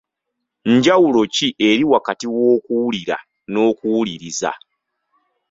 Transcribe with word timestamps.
Njawulo 0.73 1.21
ki 1.35 1.47
eriwo 1.67 1.91
wakati 1.95 2.25
w’okuwulira 2.33 3.17
n’okuwuliriza 3.51 4.51